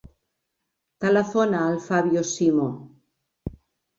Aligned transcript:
Telefona 1.05 1.59
al 1.65 1.77
Fabio 1.89 2.23
Simo. 2.31 2.69